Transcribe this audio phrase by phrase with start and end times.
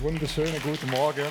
[0.00, 1.26] Wunderschönen guten Morgen.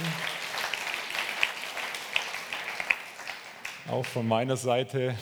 [3.90, 5.16] Auch von meiner Seite.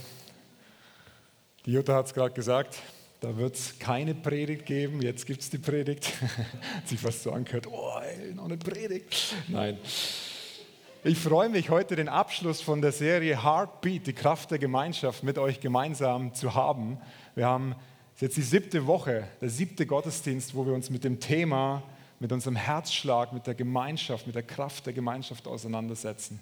[1.68, 2.82] Die Jutta hat es gerade gesagt,
[3.22, 5.00] da wird es keine Predigt geben.
[5.00, 6.08] Jetzt gibt es die Predigt.
[6.76, 9.36] hat sich fast so angehört, oh, ey, noch eine Predigt.
[9.48, 9.78] Nein.
[11.04, 15.38] Ich freue mich, heute den Abschluss von der Serie Heartbeat, die Kraft der Gemeinschaft, mit
[15.38, 16.98] euch gemeinsam zu haben.
[17.36, 17.76] Wir haben
[18.20, 21.84] jetzt die siebte Woche, der siebte Gottesdienst, wo wir uns mit dem Thema
[22.20, 26.40] mit unserem Herzschlag, mit der Gemeinschaft, mit der Kraft der Gemeinschaft auseinandersetzen.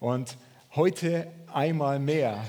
[0.00, 0.36] Und
[0.74, 2.44] heute einmal mehr,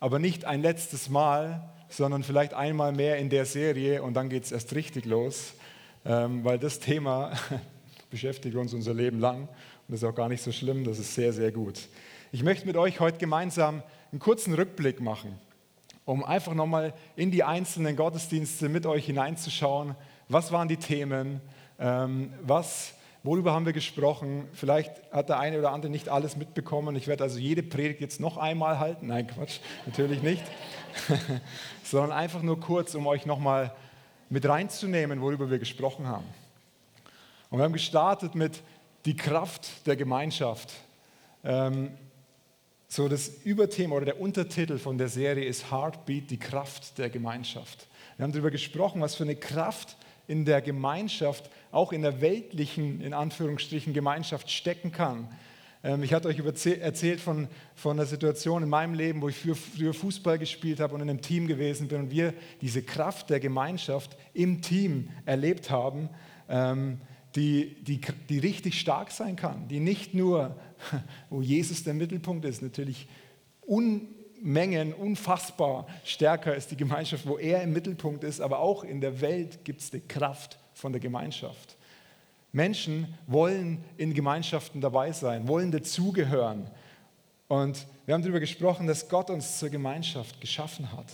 [0.00, 4.44] aber nicht ein letztes Mal, sondern vielleicht einmal mehr in der Serie und dann geht
[4.44, 5.54] es erst richtig los,
[6.04, 7.32] ähm, weil das Thema
[8.10, 9.48] beschäftigt uns unser Leben lang und
[9.88, 11.88] das ist auch gar nicht so schlimm, das ist sehr, sehr gut.
[12.32, 15.38] Ich möchte mit euch heute gemeinsam einen kurzen Rückblick machen,
[16.04, 19.94] um einfach nochmal in die einzelnen Gottesdienste mit euch hineinzuschauen.
[20.28, 21.40] Was waren die Themen?
[21.78, 24.48] Ähm, was, worüber haben wir gesprochen?
[24.52, 26.96] Vielleicht hat der eine oder andere nicht alles mitbekommen.
[26.96, 29.08] Ich werde also jede Predigt jetzt noch einmal halten.
[29.08, 30.42] Nein, Quatsch, natürlich nicht.
[31.84, 33.74] Sondern einfach nur kurz, um euch nochmal
[34.30, 36.26] mit reinzunehmen, worüber wir gesprochen haben.
[37.50, 38.62] Und wir haben gestartet mit
[39.04, 40.72] die Kraft der Gemeinschaft.
[41.44, 41.90] Ähm,
[42.88, 47.88] so das Überthema oder der Untertitel von der Serie ist Heartbeat, die Kraft der Gemeinschaft.
[48.16, 53.00] Wir haben darüber gesprochen, was für eine Kraft in der Gemeinschaft, auch in der weltlichen,
[53.00, 55.28] in Anführungsstrichen, Gemeinschaft stecken kann.
[55.82, 59.94] Ähm, ich hatte euch erzählt von, von einer Situation in meinem Leben, wo ich früher
[59.94, 64.16] Fußball gespielt habe und in einem Team gewesen bin und wir diese Kraft der Gemeinschaft
[64.32, 66.08] im Team erlebt haben,
[66.48, 67.00] ähm,
[67.36, 70.56] die, die, die richtig stark sein kann, die nicht nur,
[71.30, 73.08] wo Jesus der Mittelpunkt ist, natürlich
[73.66, 74.08] un,
[74.44, 79.22] Mengen unfassbar stärker ist die Gemeinschaft, wo er im Mittelpunkt ist, aber auch in der
[79.22, 81.76] Welt gibt es die Kraft von der Gemeinschaft.
[82.52, 86.68] Menschen wollen in Gemeinschaften dabei sein, wollen dazugehören.
[87.48, 91.10] Und wir haben darüber gesprochen, dass Gott uns zur Gemeinschaft geschaffen hat.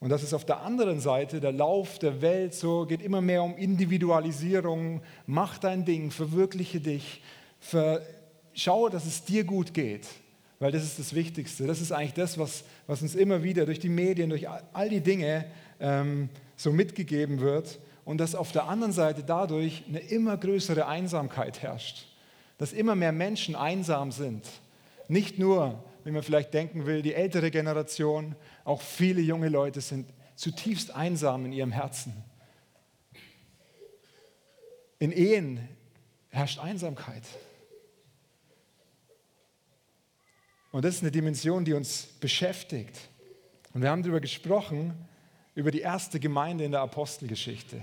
[0.00, 3.42] Und dass es auf der anderen Seite der Lauf der Welt so geht immer mehr
[3.42, 5.02] um Individualisierung.
[5.26, 7.22] Mach dein Ding, verwirkliche dich,
[8.54, 10.06] schau, dass es dir gut geht
[10.58, 11.66] weil das ist das Wichtigste.
[11.66, 15.00] Das ist eigentlich das, was, was uns immer wieder durch die Medien, durch all die
[15.00, 15.44] Dinge
[15.80, 21.62] ähm, so mitgegeben wird und dass auf der anderen Seite dadurch eine immer größere Einsamkeit
[21.62, 22.06] herrscht,
[22.58, 24.46] dass immer mehr Menschen einsam sind.
[25.08, 28.34] Nicht nur, wie man vielleicht denken will, die ältere Generation,
[28.64, 32.12] auch viele junge Leute sind zutiefst einsam in ihrem Herzen.
[34.98, 35.68] In Ehen
[36.28, 37.24] herrscht Einsamkeit.
[40.72, 43.08] Und das ist eine Dimension, die uns beschäftigt.
[43.72, 44.94] Und wir haben darüber gesprochen,
[45.54, 47.82] über die erste Gemeinde in der Apostelgeschichte.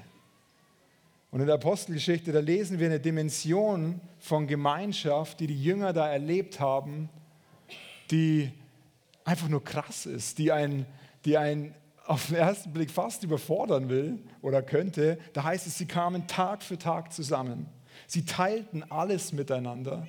[1.32, 6.08] Und in der Apostelgeschichte, da lesen wir eine Dimension von Gemeinschaft, die die Jünger da
[6.08, 7.10] erlebt haben,
[8.12, 8.52] die
[9.26, 10.86] einfach nur krass ist, die einen,
[11.26, 11.74] die einen
[12.06, 15.18] auf den ersten Blick fast überfordern will oder könnte.
[15.34, 17.68] Da heißt es, sie kamen Tag für Tag zusammen.
[18.08, 20.08] Sie teilten alles miteinander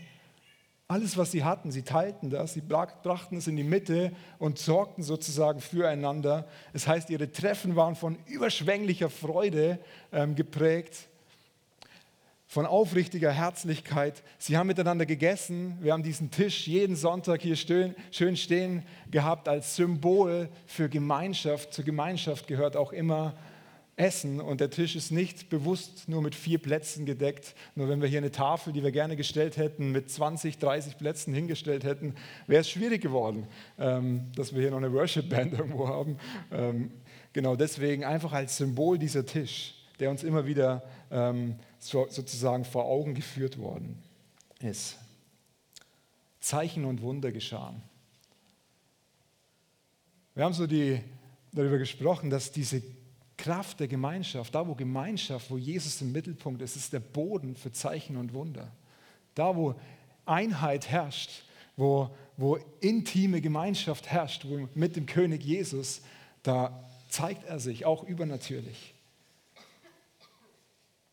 [0.87, 5.03] alles, was sie hatten, sie teilten das, sie brachten es in die Mitte und sorgten
[5.03, 6.47] sozusagen füreinander.
[6.75, 9.79] Das heißt, ihre Treffen waren von überschwänglicher Freude
[10.13, 11.09] ähm, geprägt,
[12.47, 14.23] von aufrichtiger Herzlichkeit.
[14.39, 15.79] Sie haben miteinander gegessen.
[15.81, 21.73] Wir haben diesen Tisch jeden Sonntag hier schön stehen gehabt als Symbol für Gemeinschaft.
[21.73, 23.35] Zur Gemeinschaft gehört auch immer
[23.97, 27.55] essen und der Tisch ist nicht bewusst nur mit vier Plätzen gedeckt.
[27.77, 31.33] Nur wenn wir hier eine Tafel, die wir gerne gestellt hätten, mit 20, 30 Plätzen
[31.33, 32.15] hingestellt hätten,
[32.47, 33.47] wäre es schwierig geworden,
[33.79, 36.19] ähm, dass wir hier noch eine Worship-Band irgendwo haben.
[36.51, 36.91] Ähm,
[37.33, 42.87] genau deswegen einfach als Symbol dieser Tisch, der uns immer wieder ähm, so, sozusagen vor
[42.87, 44.03] Augen geführt worden
[44.61, 44.99] ist.
[46.41, 47.83] Zeichen und Wunder geschahen.
[50.35, 51.01] Wir haben so die,
[51.53, 52.83] darüber gesprochen, dass diese
[53.37, 57.73] Kraft der Gemeinschaft, da wo Gemeinschaft, wo Jesus im Mittelpunkt ist, ist der Boden für
[57.73, 58.71] Zeichen und Wunder.
[59.35, 59.75] Da wo
[60.25, 61.45] Einheit herrscht,
[61.77, 66.03] wo, wo intime Gemeinschaft herrscht, wo mit dem König Jesus,
[66.43, 68.95] da zeigt er sich auch übernatürlich.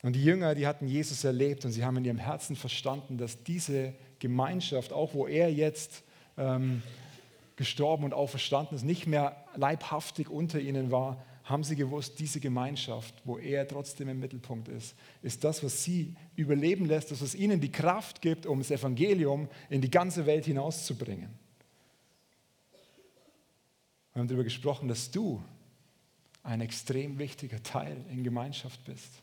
[0.03, 3.43] Und die Jünger, die hatten Jesus erlebt und sie haben in ihrem Herzen verstanden, dass
[3.43, 6.03] diese Gemeinschaft, auch wo er jetzt
[6.37, 6.81] ähm,
[7.55, 13.13] gestorben und auferstanden ist, nicht mehr leibhaftig unter ihnen war, haben sie gewusst, diese Gemeinschaft,
[13.25, 17.59] wo er trotzdem im Mittelpunkt ist, ist das, was sie überleben lässt, das, was ihnen
[17.59, 21.29] die Kraft gibt, um das Evangelium in die ganze Welt hinauszubringen.
[24.13, 25.43] Wir haben darüber gesprochen, dass du
[26.43, 29.21] ein extrem wichtiger Teil in Gemeinschaft bist.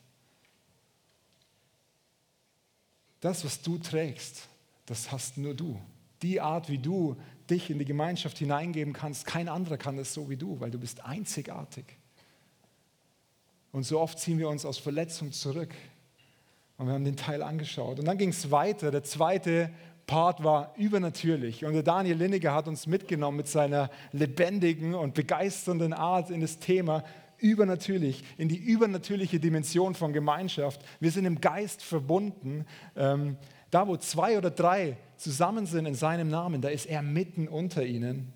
[3.20, 4.48] das, was du trägst,
[4.86, 5.80] das hast nur du.
[6.22, 7.16] Die Art, wie du
[7.48, 10.78] dich in die Gemeinschaft hineingeben kannst, kein anderer kann das so wie du, weil du
[10.78, 11.84] bist einzigartig.
[13.72, 15.74] Und so oft ziehen wir uns aus Verletzung zurück.
[16.78, 17.98] Und wir haben den Teil angeschaut.
[17.98, 18.90] Und dann ging es weiter.
[18.90, 19.70] Der zweite
[20.06, 21.64] Part war übernatürlich.
[21.64, 26.58] Und der Daniel Linneger hat uns mitgenommen mit seiner lebendigen und begeisternden Art in das
[26.58, 27.04] Thema
[27.38, 30.80] übernatürlich, in die übernatürliche Dimension von Gemeinschaft.
[30.98, 32.64] Wir sind im Geist verbunden.
[32.96, 33.36] Ähm,
[33.70, 37.84] da, wo zwei oder drei zusammen sind in seinem Namen, da ist er mitten unter
[37.84, 38.32] ihnen.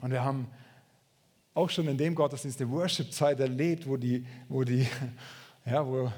[0.00, 0.48] Und wir haben
[1.56, 4.86] auch schon in dem Gottesdienst eine Worship-Zeit erlebt, wo, die, wo, die,
[5.66, 6.12] ja, wo,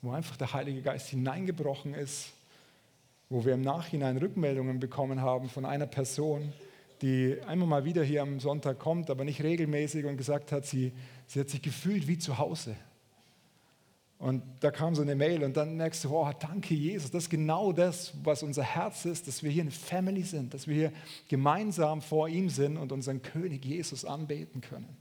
[0.00, 2.32] wo einfach der Heilige Geist hineingebrochen ist,
[3.28, 6.52] wo wir im Nachhinein Rückmeldungen bekommen haben von einer Person,
[7.02, 10.92] die einmal mal wieder hier am Sonntag kommt, aber nicht regelmäßig und gesagt hat, sie,
[11.26, 12.76] sie hat sich gefühlt wie zu Hause.
[14.18, 17.30] Und da kam so eine Mail und dann merkst du, oh, danke Jesus, das ist
[17.30, 20.92] genau das, was unser Herz ist, dass wir hier eine Family sind, dass wir hier
[21.28, 24.96] gemeinsam vor ihm sind und unseren König Jesus anbeten können.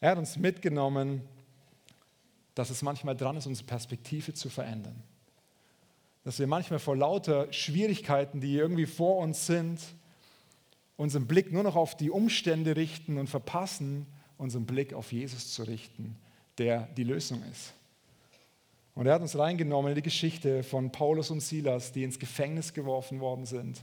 [0.00, 1.22] Er hat uns mitgenommen,
[2.54, 5.02] dass es manchmal dran ist, unsere Perspektive zu verändern.
[6.24, 9.80] Dass wir manchmal vor lauter Schwierigkeiten, die irgendwie vor uns sind,
[10.98, 14.06] unseren Blick nur noch auf die Umstände richten und verpassen,
[14.36, 16.16] unseren Blick auf Jesus zu richten
[16.58, 17.72] der die Lösung ist.
[18.94, 22.74] Und er hat uns reingenommen in die Geschichte von Paulus und Silas, die ins Gefängnis
[22.74, 23.80] geworfen worden sind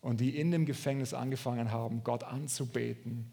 [0.00, 3.30] und die in dem Gefängnis angefangen haben, Gott anzubeten.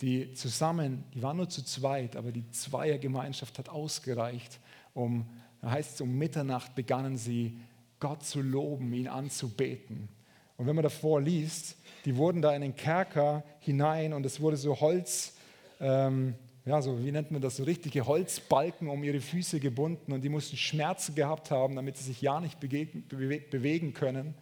[0.00, 4.58] Die zusammen, die waren nur zu zweit, aber die Zweiergemeinschaft hat ausgereicht,
[4.94, 5.26] um,
[5.60, 7.58] da heißt es, um Mitternacht begannen sie,
[8.00, 10.08] Gott zu loben, ihn anzubeten.
[10.56, 14.56] Und wenn man davor liest, die wurden da in den Kerker hinein und es wurde
[14.56, 15.34] so Holz,
[15.80, 16.34] ähm,
[16.66, 20.28] ja, so wie nennt man das, so richtige Holzbalken um ihre Füße gebunden und die
[20.28, 24.34] mussten Schmerzen gehabt haben, damit sie sich ja nicht bewegen können.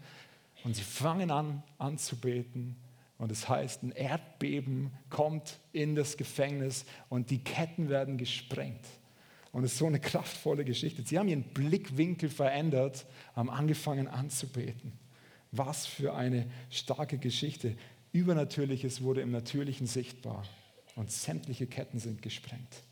[0.64, 2.76] Und sie fangen an anzubeten
[3.18, 8.86] und es das heißt, ein Erdbeben kommt in das Gefängnis und die Ketten werden gesprengt.
[9.52, 11.02] Und es ist so eine kraftvolle Geschichte.
[11.02, 13.04] Sie haben ihren Blickwinkel verändert,
[13.36, 14.92] haben angefangen anzubeten.
[15.52, 17.76] Was für eine starke Geschichte.
[18.12, 20.44] Übernatürliches wurde im Natürlichen sichtbar
[20.96, 22.82] und sämtliche Ketten sind gesprengt.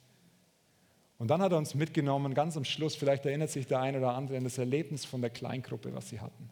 [1.18, 4.14] Und dann hat er uns mitgenommen, ganz am Schluss, vielleicht erinnert sich der eine oder
[4.14, 6.50] andere an das Erlebnis von der Kleingruppe, was sie hatten.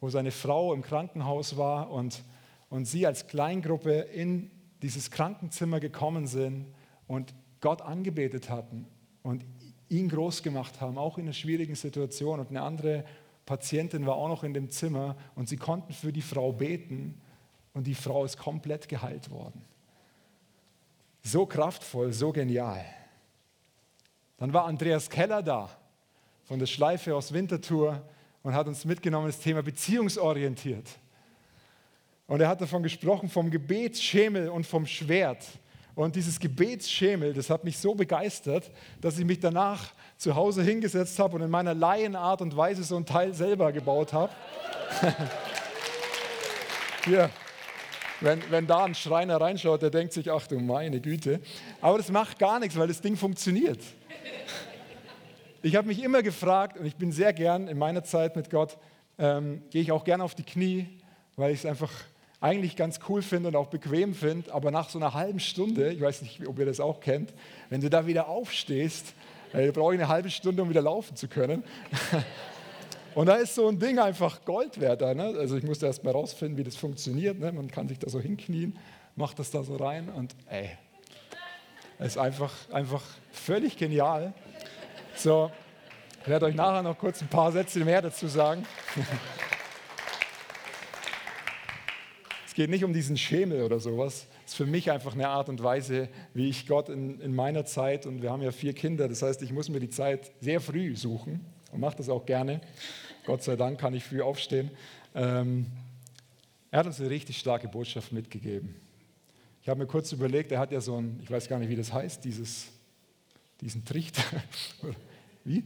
[0.00, 2.22] Wo seine Frau im Krankenhaus war und,
[2.70, 4.50] und sie als Kleingruppe in
[4.80, 6.66] dieses Krankenzimmer gekommen sind
[7.06, 8.86] und Gott angebetet hatten
[9.22, 9.44] und
[9.90, 12.40] ihn groß gemacht haben, auch in einer schwierigen Situation.
[12.40, 13.04] Und eine andere
[13.46, 17.20] Patientin war auch noch in dem Zimmer und sie konnten für die Frau beten
[17.74, 19.62] und die Frau ist komplett geheilt worden.
[21.26, 22.84] So kraftvoll, so genial.
[24.36, 25.70] Dann war Andreas Keller da
[26.44, 28.02] von der Schleife aus Winterthur
[28.42, 30.86] und hat uns mitgenommen das Thema beziehungsorientiert.
[32.26, 35.44] Und er hat davon gesprochen, vom Gebetsschemel und vom Schwert.
[35.94, 38.70] Und dieses Gebetsschemel, das hat mich so begeistert,
[39.00, 42.96] dass ich mich danach zu Hause hingesetzt habe und in meiner Laienart und Weise so
[42.96, 44.32] ein Teil selber gebaut habe.
[47.04, 47.30] Hier.
[48.24, 51.40] Wenn, wenn da ein Schreiner reinschaut, der denkt sich, ach du meine Güte.
[51.82, 53.80] Aber das macht gar nichts, weil das Ding funktioniert.
[55.60, 58.78] Ich habe mich immer gefragt, und ich bin sehr gern in meiner Zeit mit Gott,
[59.18, 60.86] ähm, gehe ich auch gerne auf die Knie,
[61.36, 61.90] weil ich es einfach
[62.40, 64.54] eigentlich ganz cool finde und auch bequem finde.
[64.54, 67.34] Aber nach so einer halben Stunde, ich weiß nicht, ob ihr das auch kennt,
[67.68, 69.12] wenn du da wieder aufstehst,
[69.52, 71.62] äh, brauche ich eine halbe Stunde, um wieder laufen zu können.
[73.14, 75.00] Und da ist so ein Ding einfach Gold wert.
[75.00, 75.34] Ne?
[75.38, 77.38] Also ich musste erst mal rausfinden, wie das funktioniert.
[77.38, 77.52] Ne?
[77.52, 78.76] Man kann sich da so hinknien,
[79.14, 80.70] macht das da so rein und ey,
[82.00, 84.34] ist einfach, einfach völlig genial.
[85.14, 85.52] So,
[86.22, 88.66] ich werde euch nachher noch kurz ein paar Sätze mehr dazu sagen.
[92.46, 94.26] es geht nicht um diesen Schemel oder sowas.
[94.44, 97.64] Es ist für mich einfach eine Art und Weise, wie ich Gott in, in meiner
[97.64, 100.60] Zeit, und wir haben ja vier Kinder, das heißt, ich muss mir die Zeit sehr
[100.60, 102.60] früh suchen und mache das auch gerne.
[103.26, 104.70] Gott sei Dank kann ich früh aufstehen.
[105.14, 105.66] Ähm,
[106.70, 108.76] er hat uns eine richtig starke Botschaft mitgegeben.
[109.60, 111.76] Ich habe mir kurz überlegt, er hat ja so ein, ich weiß gar nicht, wie
[111.76, 112.68] das heißt, dieses,
[113.60, 114.22] diesen Trichter.
[115.44, 115.64] wie?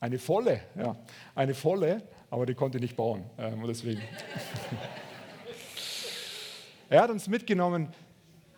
[0.00, 0.96] Eine volle, ja.
[1.34, 3.24] Eine volle, aber die konnte nicht bauen.
[3.38, 4.02] Ähm, deswegen.
[6.90, 7.88] er hat uns mitgenommen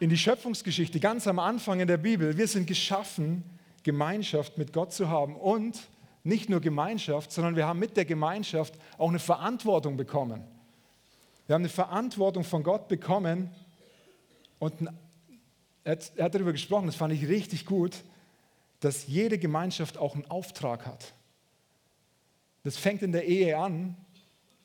[0.01, 2.37] in die Schöpfungsgeschichte, ganz am Anfang in der Bibel.
[2.37, 3.45] Wir sind geschaffen,
[3.85, 5.79] Gemeinschaft mit Gott zu haben und
[6.25, 10.45] nicht nur Gemeinschaft, sondern wir haben mit der Gemeinschaft auch eine Verantwortung bekommen.
[11.47, 13.51] Wir haben eine Verantwortung von Gott bekommen
[14.59, 14.89] und
[15.85, 18.05] er hat, er hat darüber gesprochen, das fand ich richtig gut,
[18.81, 21.15] dass jede Gemeinschaft auch einen Auftrag hat.
[22.65, 23.97] Das fängt in der Ehe an,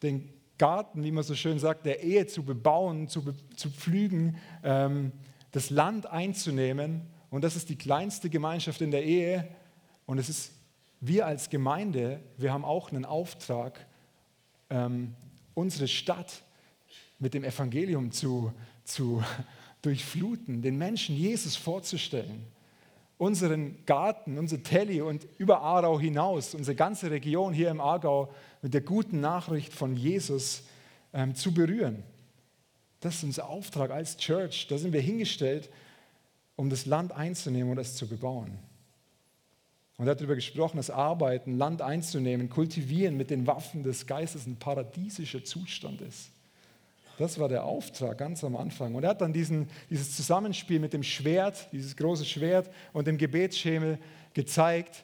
[0.04, 4.38] den Garten, wie man so schön sagt, der Ehe zu bebauen, zu, be zu pflügen,
[4.64, 5.12] ähm,
[5.52, 7.02] das Land einzunehmen.
[7.30, 9.48] Und das ist die kleinste Gemeinschaft in der Ehe.
[10.06, 10.52] Und es ist,
[11.00, 13.86] wir als Gemeinde, wir haben auch einen Auftrag,
[14.70, 15.16] ähm,
[15.54, 16.44] unsere Stadt
[17.20, 18.52] mit dem Evangelium zu,
[18.84, 19.24] zu
[19.82, 22.46] durchfluten, den Menschen Jesus vorzustellen.
[23.18, 28.74] Unseren Garten, unser Telly und über Aarau hinaus, unsere ganze Region hier im Aargau mit
[28.74, 30.64] der guten Nachricht von Jesus
[31.14, 32.04] ähm, zu berühren.
[33.00, 34.68] Das ist unser Auftrag als Church.
[34.68, 35.70] Da sind wir hingestellt,
[36.56, 38.60] um das Land einzunehmen und es zu bebauen.
[39.98, 44.46] Und er hat darüber gesprochen, dass Arbeiten, Land einzunehmen, kultivieren mit den Waffen des Geistes
[44.46, 46.30] ein paradiesischer Zustand ist.
[47.18, 48.94] Das war der Auftrag ganz am Anfang.
[48.94, 53.18] Und er hat dann diesen, dieses Zusammenspiel mit dem Schwert, dieses große Schwert und dem
[53.18, 53.98] Gebetsschemel
[54.36, 55.04] gezeigt,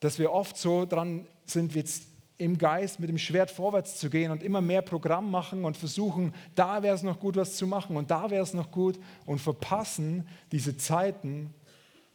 [0.00, 2.04] dass wir oft so dran sind, jetzt
[2.38, 6.34] im Geist mit dem Schwert vorwärts zu gehen und immer mehr Programm machen und versuchen,
[6.54, 9.38] da wäre es noch gut, was zu machen und da wäre es noch gut und
[9.38, 11.52] verpassen, diese Zeiten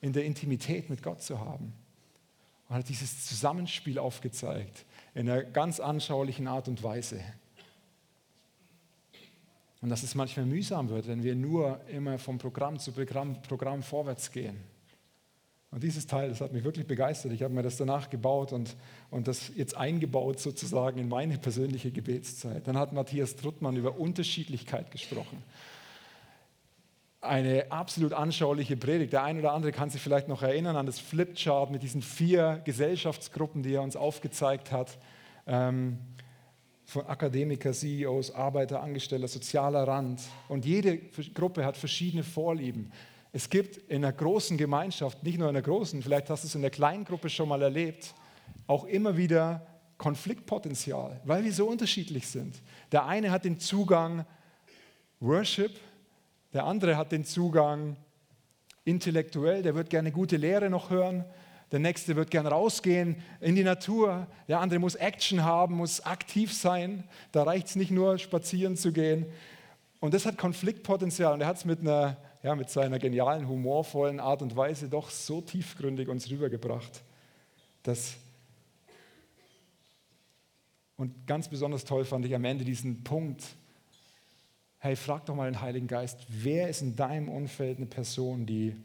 [0.01, 1.73] in der Intimität mit Gott zu haben.
[2.69, 7.21] Und hat dieses Zusammenspiel aufgezeigt in einer ganz anschaulichen Art und Weise.
[9.81, 13.81] Und dass es manchmal mühsam wird, wenn wir nur immer vom Programm zu Programm, Programm
[13.81, 14.57] vorwärts gehen.
[15.71, 17.31] Und dieses Teil, das hat mich wirklich begeistert.
[17.31, 18.75] Ich habe mir das danach gebaut und,
[19.11, 22.67] und das jetzt eingebaut sozusagen in meine persönliche Gebetszeit.
[22.67, 25.43] Dann hat Matthias Truttmann über Unterschiedlichkeit gesprochen
[27.21, 29.13] eine absolut anschauliche Predigt.
[29.13, 32.61] Der eine oder andere kann sich vielleicht noch erinnern an das Flipchart mit diesen vier
[32.63, 34.97] Gesellschaftsgruppen, die er uns aufgezeigt hat.
[35.45, 35.99] Ähm,
[36.85, 40.21] von Akademiker, CEOs, Arbeiter, Angestellter, sozialer Rand.
[40.47, 40.97] Und jede
[41.33, 42.91] Gruppe hat verschiedene Vorlieben.
[43.31, 46.55] Es gibt in einer großen Gemeinschaft, nicht nur in einer großen, vielleicht hast du es
[46.55, 48.15] in der kleinen Gruppe schon mal erlebt,
[48.65, 49.67] auch immer wieder
[49.99, 52.59] Konfliktpotenzial, weil wir so unterschiedlich sind.
[52.91, 54.25] Der eine hat den Zugang
[55.19, 55.79] Worship,
[56.53, 57.95] der andere hat den Zugang
[58.85, 61.25] intellektuell, der wird gerne gute Lehre noch hören.
[61.71, 64.25] Der nächste wird gerne rausgehen in die Natur.
[64.47, 67.03] Der andere muss Action haben, muss aktiv sein.
[67.31, 69.27] Da reicht es nicht nur, spazieren zu gehen.
[69.99, 71.33] Und das hat Konfliktpotenzial.
[71.33, 75.41] Und er hat es mit, ja, mit seiner genialen, humorvollen Art und Weise doch so
[75.41, 77.03] tiefgründig uns rübergebracht.
[77.83, 78.15] Dass
[80.99, 83.45] und ganz besonders toll fand ich am Ende diesen Punkt,
[84.79, 88.75] hey, frag doch mal den Heiligen Geist, wer ist in deinem Umfeld eine Person, die,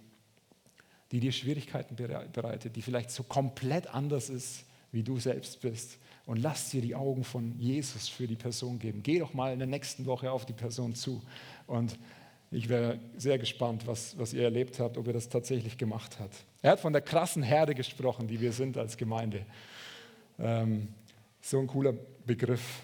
[1.13, 5.99] die dir Schwierigkeiten bereitet, die vielleicht so komplett anders ist, wie du selbst bist.
[6.27, 9.03] Und lass dir die Augen von Jesus für die Person geben.
[9.03, 11.23] Geh doch mal in der nächsten Woche auf die Person zu.
[11.67, 11.99] Und
[12.51, 16.35] ich wäre sehr gespannt, was, was ihr erlebt habt, ob ihr das tatsächlich gemacht habt.
[16.63, 19.45] Er hat von der krassen Herde gesprochen, die wir sind als Gemeinde.
[20.39, 20.89] Ähm,
[21.41, 21.93] so ein cooler
[22.25, 22.81] Begriff.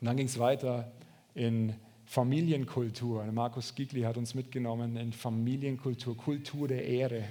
[0.00, 0.92] Und dann ging es weiter
[1.34, 1.74] in
[2.08, 3.22] Familienkultur.
[3.24, 7.24] Markus Gigli hat uns mitgenommen in Familienkultur, Kultur der Ehre.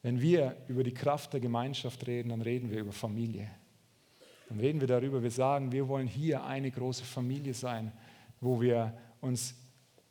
[0.00, 3.50] Wenn wir über die Kraft der Gemeinschaft reden, dann reden wir über Familie.
[4.48, 7.92] Dann reden wir darüber, wir sagen, wir wollen hier eine große Familie sein,
[8.40, 9.54] wo wir uns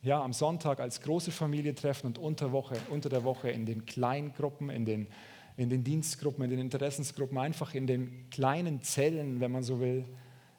[0.00, 3.84] ja, am Sonntag als große Familie treffen und unter, Woche, unter der Woche in den
[3.84, 5.08] Kleingruppen, in den,
[5.56, 10.04] in den Dienstgruppen, in den Interessensgruppen, einfach in den kleinen Zellen, wenn man so will,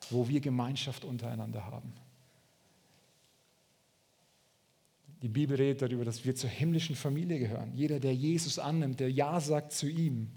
[0.10, 1.94] wo wir Gemeinschaft untereinander haben.
[5.22, 7.74] Die Bibel redet darüber, dass wir zur himmlischen Familie gehören.
[7.74, 10.30] Jeder, der Jesus annimmt, der Ja sagt zu ihm,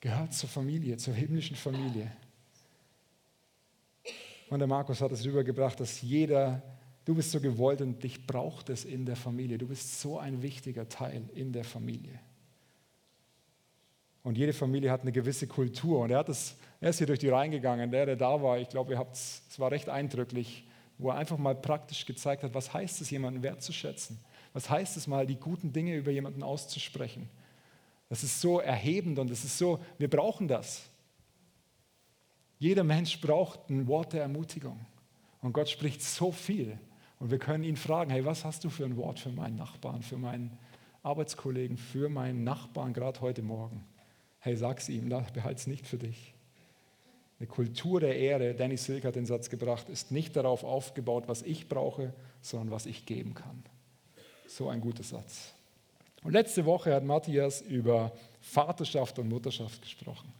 [0.00, 2.12] gehört zur Familie, zur himmlischen Familie.
[4.50, 6.62] Und der Markus hat es rübergebracht, dass jeder,
[7.04, 9.58] du bist so gewollt und dich braucht es in der Familie.
[9.58, 12.20] Du bist so ein wichtiger Teil in der Familie.
[14.22, 16.00] Und jede Familie hat eine gewisse Kultur.
[16.00, 18.58] Und er, hat das, er ist hier durch die Reihen gegangen, der, der da war,
[18.58, 20.67] ich glaube, es war recht eindrücklich
[20.98, 24.18] wo er einfach mal praktisch gezeigt hat, was heißt es, jemanden wertzuschätzen?
[24.52, 27.28] Was heißt es mal, die guten Dinge über jemanden auszusprechen?
[28.08, 30.82] Das ist so erhebend und es ist so, wir brauchen das.
[32.58, 34.84] Jeder Mensch braucht ein Wort der Ermutigung.
[35.40, 36.78] Und Gott spricht so viel.
[37.20, 40.02] Und wir können ihn fragen, hey, was hast du für ein Wort für meinen Nachbarn,
[40.02, 40.58] für meinen
[41.02, 43.84] Arbeitskollegen, für meinen Nachbarn gerade heute Morgen?
[44.40, 46.34] Hey, sag's ihm, behalte es nicht für dich.
[47.38, 51.42] Eine Kultur der Ehre, Danny Silk hat den Satz gebracht, ist nicht darauf aufgebaut, was
[51.42, 53.62] ich brauche, sondern was ich geben kann.
[54.48, 55.52] So ein guter Satz.
[56.24, 60.32] Und letzte Woche hat Matthias über Vaterschaft und Mutterschaft gesprochen.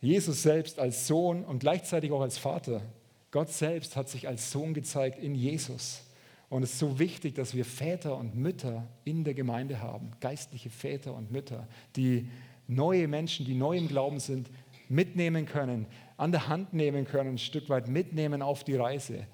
[0.00, 2.82] Jesus selbst als Sohn und gleichzeitig auch als Vater.
[3.30, 6.02] Gott selbst hat sich als Sohn gezeigt in Jesus.
[6.48, 10.70] Und es ist so wichtig, dass wir Väter und Mütter in der Gemeinde haben, geistliche
[10.70, 12.28] Väter und Mütter, die
[12.66, 14.50] neue Menschen, die neu im Glauben sind,
[14.90, 19.26] mitnehmen können, an der Hand nehmen können, ein Stück weit mitnehmen auf die Reise.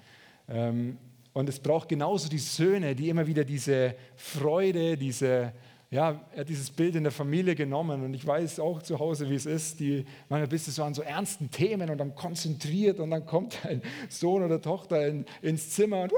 [0.47, 0.97] Ähm,
[1.33, 5.53] und es braucht genauso die Söhne, die immer wieder diese Freude, diese,
[5.91, 9.29] ja, er hat dieses Bild in der Familie genommen und ich weiß auch zu Hause,
[9.29, 9.79] wie es ist.
[9.79, 13.65] Die, manchmal bist du so an so ernsten Themen und dann konzentriert und dann kommt
[13.65, 16.13] ein Sohn oder Tochter in, ins Zimmer und,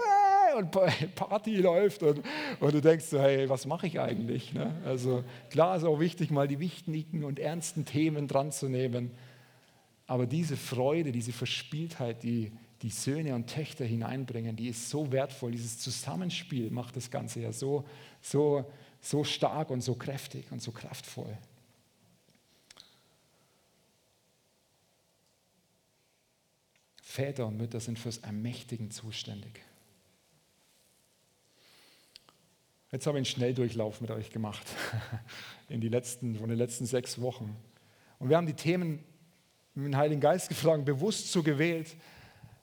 [0.57, 2.21] und Party läuft und,
[2.59, 4.53] und, du denkst so, hey, was mache ich eigentlich?
[4.53, 4.73] Ne?
[4.85, 9.11] Also klar ist auch wichtig, mal die wichtigen und ernsten Themen dran zu nehmen.
[10.09, 12.51] Aber diese Freude, diese Verspieltheit, die
[12.81, 15.51] die Söhne und Töchter hineinbringen, die ist so wertvoll.
[15.51, 17.85] Dieses Zusammenspiel macht das Ganze ja so,
[18.21, 18.65] so
[19.01, 21.37] so stark und so kräftig und so kraftvoll.
[27.01, 29.61] Väter und Mütter sind fürs Ermächtigen zuständig.
[32.91, 34.65] Jetzt habe ich einen Schnelldurchlauf mit euch gemacht
[35.69, 37.55] in die letzten, von den letzten sechs Wochen.
[38.19, 39.03] Und wir haben die Themen
[39.83, 41.95] dem Heiligen Geist gefragt, bewusst so gewählt,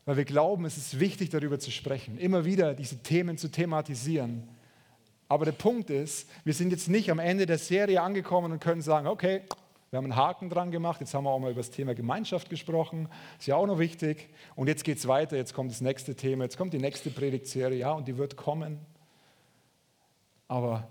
[0.05, 4.49] weil wir glauben, es ist wichtig, darüber zu sprechen, immer wieder diese Themen zu thematisieren.
[5.29, 8.83] Aber der Punkt ist, wir sind jetzt nicht am Ende der Serie angekommen und können
[8.83, 9.43] sagen, okay,
[9.91, 12.51] wir haben einen Haken dran gemacht, jetzt haben wir auch mal über das Thema Gemeinschaft
[12.51, 13.09] gesprochen,
[13.39, 14.29] ist ja auch noch wichtig.
[14.55, 17.79] Und jetzt geht es weiter, jetzt kommt das nächste Thema, jetzt kommt die nächste Predigtserie,
[17.79, 18.79] ja, und die wird kommen.
[20.49, 20.89] Aber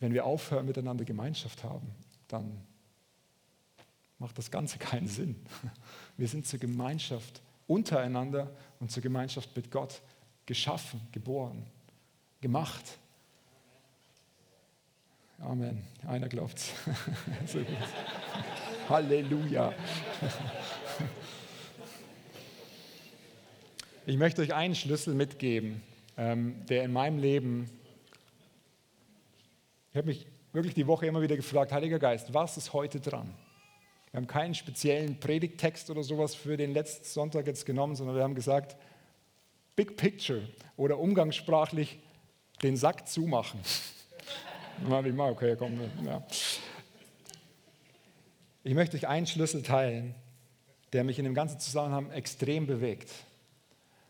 [0.00, 1.90] wenn wir aufhören, miteinander Gemeinschaft haben,
[2.28, 2.62] dann
[4.18, 5.36] macht das Ganze keinen Sinn.
[6.16, 10.00] Wir sind zur Gemeinschaft untereinander und zur Gemeinschaft mit Gott
[10.46, 11.66] geschaffen, geboren
[12.40, 12.98] gemacht.
[15.40, 15.82] Amen.
[16.06, 16.72] Einer glaubt's.
[17.46, 17.60] so
[18.88, 19.72] Halleluja.
[24.06, 25.82] Ich möchte euch einen Schlüssel mitgeben,
[26.16, 27.70] ähm, der in meinem Leben,
[29.90, 33.34] ich habe mich wirklich die Woche immer wieder gefragt, Heiliger Geist, was ist heute dran?
[34.10, 38.22] Wir haben keinen speziellen Predigttext oder sowas für den letzten Sonntag jetzt genommen, sondern wir
[38.22, 38.76] haben gesagt,
[39.76, 41.98] Big Picture oder umgangssprachlich
[42.62, 43.60] den Sack zumachen.
[45.18, 46.26] okay, komm, ja.
[48.64, 50.14] Ich möchte euch einen Schlüssel teilen,
[50.92, 53.10] der mich in dem ganzen Zusammenhang extrem bewegt.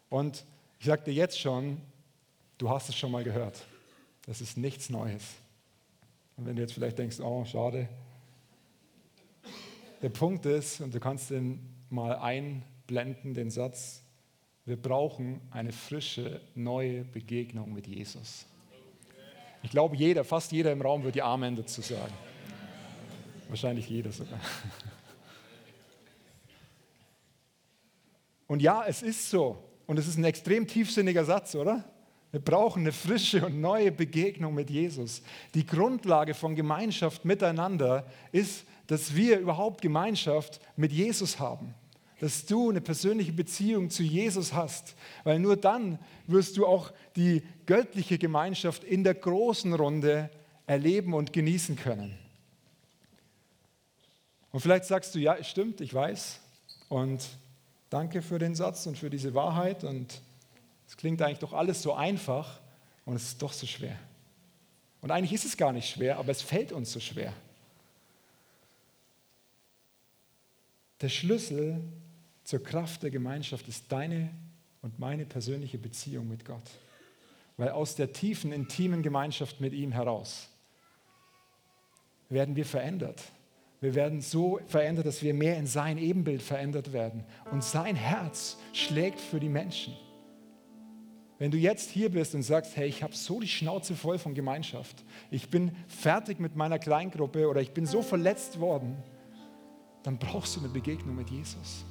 [0.08, 0.44] Und
[0.78, 1.80] ich sagte jetzt schon,
[2.56, 3.66] du hast es schon mal gehört.
[4.26, 5.24] Das ist nichts Neues.
[6.36, 7.88] Und wenn du jetzt vielleicht denkst, oh, schade.
[10.00, 11.58] Der Punkt ist, und du kannst den
[11.90, 14.04] mal einblenden, den Satz,
[14.64, 18.46] wir brauchen eine frische, neue Begegnung mit Jesus.
[19.62, 22.12] Ich glaube, jeder, fast jeder im Raum wird die Amen dazu sagen.
[23.48, 24.38] Wahrscheinlich jeder sogar.
[28.46, 29.58] Und ja, es ist so.
[29.86, 31.84] Und es ist ein extrem tiefsinniger Satz, oder?
[32.30, 35.22] Wir brauchen eine frische und neue Begegnung mit Jesus.
[35.54, 41.74] Die Grundlage von Gemeinschaft miteinander ist, dass wir überhaupt Gemeinschaft mit Jesus haben
[42.20, 47.42] dass du eine persönliche Beziehung zu Jesus hast, weil nur dann wirst du auch die
[47.66, 50.30] göttliche Gemeinschaft in der großen Runde
[50.66, 52.18] erleben und genießen können.
[54.50, 56.40] Und vielleicht sagst du, ja, es stimmt, ich weiß.
[56.88, 57.24] Und
[57.90, 59.84] danke für den Satz und für diese Wahrheit.
[59.84, 60.20] Und
[60.88, 62.60] es klingt eigentlich doch alles so einfach
[63.04, 63.96] und es ist doch so schwer.
[65.00, 67.32] Und eigentlich ist es gar nicht schwer, aber es fällt uns so schwer.
[71.00, 71.80] Der Schlüssel
[72.44, 74.30] zur Kraft der Gemeinschaft ist deine
[74.82, 76.70] und meine persönliche Beziehung mit Gott.
[77.56, 80.48] Weil aus der tiefen, intimen Gemeinschaft mit ihm heraus
[82.28, 83.22] werden wir verändert.
[83.80, 87.24] Wir werden so verändert, dass wir mehr in sein Ebenbild verändert werden.
[87.50, 89.94] Und sein Herz schlägt für die Menschen.
[91.38, 94.34] Wenn du jetzt hier bist und sagst, hey, ich habe so die Schnauze voll von
[94.34, 98.96] Gemeinschaft, ich bin fertig mit meiner Kleingruppe oder ich bin so verletzt worden,
[100.02, 101.84] dann brauchst du eine Begegnung mit Jesus.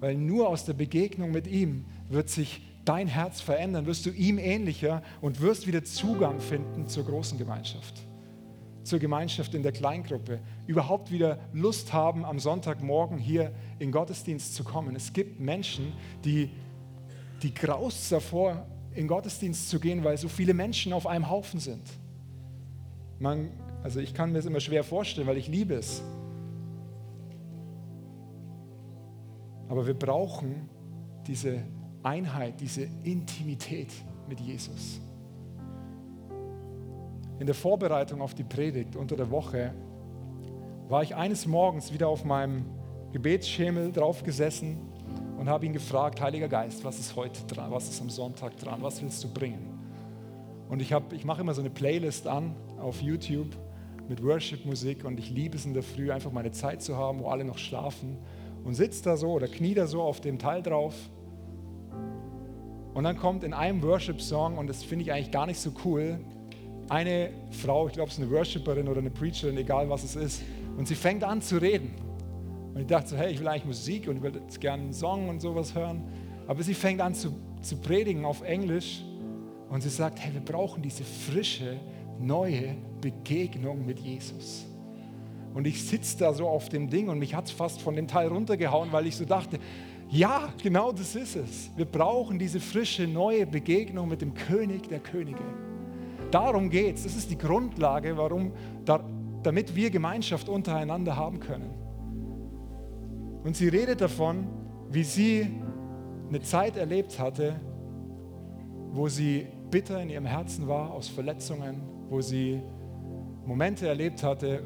[0.00, 4.38] Weil nur aus der Begegnung mit ihm wird sich dein Herz verändern, wirst du ihm
[4.38, 8.00] ähnlicher und wirst wieder Zugang finden zur großen Gemeinschaft,
[8.82, 14.64] zur Gemeinschaft in der Kleingruppe, überhaupt wieder Lust haben, am Sonntagmorgen hier in Gottesdienst zu
[14.64, 14.96] kommen.
[14.96, 15.92] Es gibt Menschen,
[16.24, 16.50] die,
[17.42, 21.82] die graust davor, in Gottesdienst zu gehen, weil so viele Menschen auf einem Haufen sind.
[23.18, 23.50] Man,
[23.82, 26.02] also ich kann mir das immer schwer vorstellen, weil ich liebe es,
[29.70, 30.68] Aber wir brauchen
[31.28, 31.62] diese
[32.02, 33.92] Einheit, diese Intimität
[34.28, 35.00] mit Jesus.
[37.38, 39.72] In der Vorbereitung auf die Predigt unter der Woche
[40.88, 42.64] war ich eines Morgens wieder auf meinem
[43.12, 44.76] Gebetsschemel draufgesessen
[45.38, 48.82] und habe ihn gefragt, Heiliger Geist, was ist heute dran, was ist am Sonntag dran,
[48.82, 49.78] was willst du bringen?
[50.68, 53.56] Und ich, ich mache immer so eine Playlist an auf YouTube
[54.08, 57.28] mit Worship-Musik und ich liebe es in der Früh, einfach meine Zeit zu haben, wo
[57.28, 58.18] alle noch schlafen
[58.64, 60.94] und sitze da so oder knie da so auf dem Teil drauf.
[62.94, 66.18] Und dann kommt in einem Worship-Song, und das finde ich eigentlich gar nicht so cool,
[66.88, 70.42] eine Frau, ich glaube, es ist eine Worshipperin oder eine Preacherin, egal was es ist,
[70.76, 71.94] und sie fängt an zu reden.
[72.74, 74.92] Und ich dachte so, hey, ich will eigentlich Musik und ich will jetzt gerne einen
[74.92, 76.02] Song und sowas hören.
[76.46, 79.04] Aber sie fängt an zu, zu predigen auf Englisch
[79.68, 81.78] und sie sagt, hey, wir brauchen diese frische,
[82.18, 84.66] neue Begegnung mit Jesus.
[85.54, 88.06] Und ich sitze da so auf dem Ding und mich hat es fast von dem
[88.06, 89.58] Teil runtergehauen, weil ich so dachte,
[90.08, 91.70] ja, genau das ist es.
[91.76, 95.42] Wir brauchen diese frische, neue Begegnung mit dem König der Könige.
[96.30, 97.04] Darum geht es.
[97.04, 98.52] Das ist die Grundlage, warum,
[98.84, 99.04] da,
[99.42, 101.70] damit wir Gemeinschaft untereinander haben können.
[103.44, 104.46] Und sie redet davon,
[104.90, 105.48] wie sie
[106.28, 107.60] eine Zeit erlebt hatte,
[108.92, 112.60] wo sie bitter in ihrem Herzen war aus Verletzungen, wo sie
[113.46, 114.62] Momente erlebt hatte,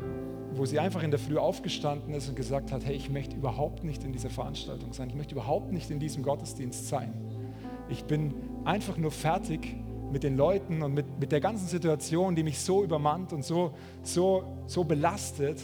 [0.57, 3.85] wo sie einfach in der Früh aufgestanden ist und gesagt hat, hey, ich möchte überhaupt
[3.85, 7.13] nicht in dieser Veranstaltung sein, ich möchte überhaupt nicht in diesem Gottesdienst sein.
[7.89, 9.77] Ich bin einfach nur fertig
[10.11, 13.75] mit den Leuten und mit, mit der ganzen Situation, die mich so übermannt und so,
[14.03, 15.61] so, so belastet.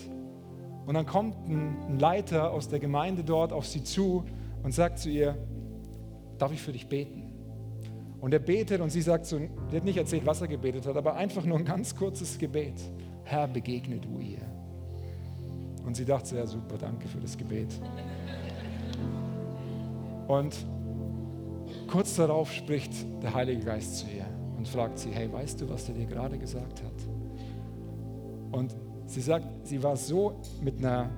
[0.87, 4.25] Und dann kommt ein, ein Leiter aus der Gemeinde dort auf sie zu
[4.63, 5.37] und sagt zu ihr,
[6.37, 7.31] darf ich für dich beten?
[8.21, 10.97] Und er betet und sie sagt so, sie hat nicht erzählt, was er gebetet hat,
[10.97, 12.75] aber einfach nur ein ganz kurzes Gebet.
[13.25, 14.50] Herr, begegne du ihr.
[15.85, 17.69] Und sie dachte, ja super, danke für das Gebet.
[20.29, 20.55] Und
[21.89, 25.89] kurz darauf spricht der Heilige Geist zu ihr und fragt sie, hey, weißt du, was
[25.89, 26.93] er dir gerade gesagt hat?
[28.53, 31.11] Und sie sagt, sie war so mit einer,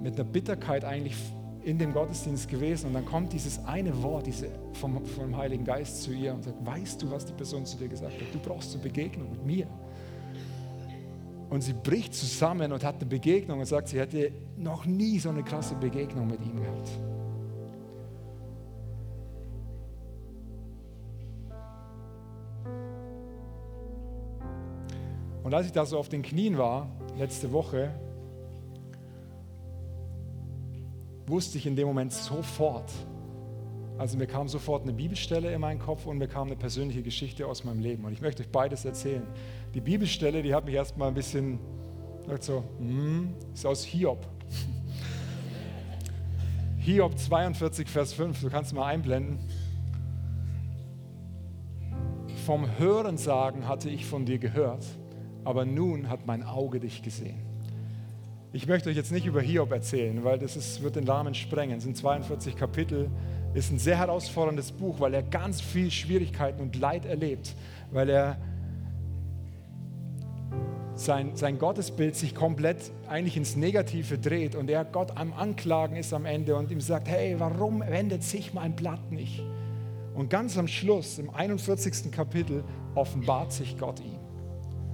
[0.00, 1.16] mit einer Bitterkeit eigentlich
[1.64, 6.02] in dem Gottesdienst gewesen und dann kommt dieses eine Wort diese vom, vom Heiligen Geist
[6.02, 8.34] zu ihr und sagt, weißt du, was die Person zu dir gesagt hat?
[8.34, 9.66] Du brauchst eine Begegnung mit mir.
[11.54, 15.28] Und sie bricht zusammen und hat eine Begegnung und sagt, sie hätte noch nie so
[15.28, 16.90] eine krasse Begegnung mit ihm gehabt.
[25.44, 27.94] Und als ich da so auf den Knien war, letzte Woche,
[31.28, 32.90] wusste ich in dem Moment sofort,
[33.96, 37.46] also mir kam sofort eine Bibelstelle in meinen Kopf und mir kam eine persönliche Geschichte
[37.46, 38.04] aus meinem Leben.
[38.04, 39.22] Und ich möchte euch beides erzählen.
[39.72, 41.60] Die Bibelstelle, die hat mich erstmal ein bisschen,
[42.40, 44.26] so, hm, ist aus Hiob.
[46.78, 49.38] Hiob 42, Vers 5, du kannst mal einblenden.
[52.44, 54.84] Vom Hörensagen hatte ich von dir gehört,
[55.44, 57.38] aber nun hat mein Auge dich gesehen.
[58.52, 61.78] Ich möchte euch jetzt nicht über Hiob erzählen, weil das ist, wird den Rahmen sprengen.
[61.78, 63.08] Es sind 42 Kapitel,
[63.54, 67.54] ist ein sehr herausforderndes Buch, weil er ganz viel Schwierigkeiten und Leid erlebt,
[67.92, 68.36] weil er
[70.96, 76.12] sein, sein Gottesbild sich komplett eigentlich ins Negative dreht und er Gott am Anklagen ist
[76.12, 79.42] am Ende und ihm sagt, hey, warum wendet sich mein Blatt nicht?
[80.14, 82.12] Und ganz am Schluss, im 41.
[82.12, 82.62] Kapitel,
[82.94, 84.18] offenbart sich Gott ihm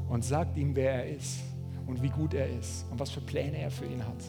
[0.08, 1.40] und sagt ihm, wer er ist
[1.86, 4.24] und wie gut er ist und was für Pläne er für ihn hat.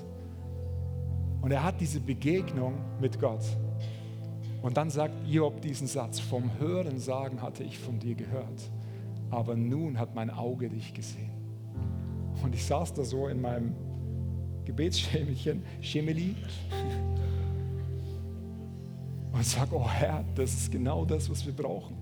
[1.41, 3.41] Und er hat diese Begegnung mit Gott.
[4.61, 8.71] Und dann sagt Job diesen Satz, vom Hören sagen hatte ich von dir gehört,
[9.29, 11.31] aber nun hat mein Auge dich gesehen.
[12.43, 13.75] Und ich saß da so in meinem
[14.65, 16.35] Gebetsschämelchen, Schemeli,
[19.31, 21.95] und sag, oh Herr, das ist genau das, was wir brauchen.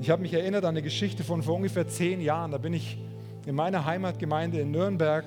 [0.00, 2.50] Ich habe mich erinnert an eine Geschichte von vor ungefähr zehn Jahren.
[2.52, 2.98] Da bin ich
[3.46, 5.26] in meiner Heimatgemeinde in Nürnberg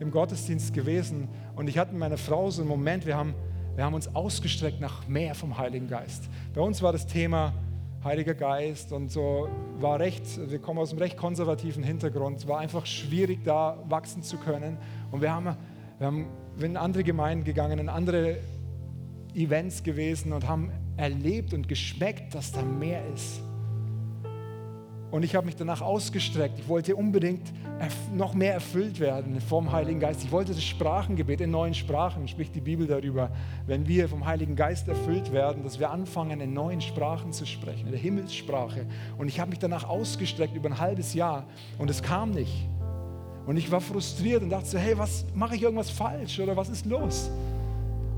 [0.00, 3.34] im Gottesdienst gewesen und ich hatte mit meiner Frau so einen Moment, wir haben,
[3.76, 6.28] wir haben uns ausgestreckt nach mehr vom Heiligen Geist.
[6.54, 7.52] Bei uns war das Thema
[8.04, 9.48] Heiliger Geist und so
[9.80, 14.36] war recht, wir kommen aus einem recht konservativen Hintergrund, war einfach schwierig da wachsen zu
[14.36, 14.76] können
[15.10, 15.56] und wir haben,
[15.98, 16.26] wir haben
[16.60, 18.36] in andere Gemeinden gegangen, in andere
[19.34, 23.40] Events gewesen und haben erlebt und geschmeckt, dass da mehr ist.
[25.14, 26.58] Und ich habe mich danach ausgestreckt.
[26.58, 27.52] Ich wollte unbedingt
[28.16, 30.24] noch mehr erfüllt werden vom Heiligen Geist.
[30.24, 33.30] Ich wollte das Sprachengebet in neuen Sprachen, spricht die Bibel darüber.
[33.64, 37.86] Wenn wir vom Heiligen Geist erfüllt werden, dass wir anfangen, in neuen Sprachen zu sprechen,
[37.86, 38.86] in der Himmelssprache.
[39.16, 41.46] Und ich habe mich danach ausgestreckt über ein halbes Jahr
[41.78, 42.68] und es kam nicht.
[43.46, 46.70] Und ich war frustriert und dachte so, hey, was mache ich irgendwas falsch oder was
[46.70, 47.30] ist los?